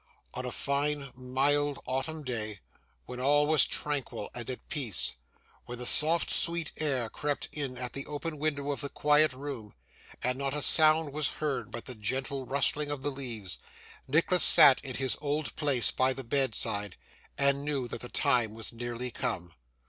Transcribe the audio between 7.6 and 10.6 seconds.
at the open window of the quiet room, and not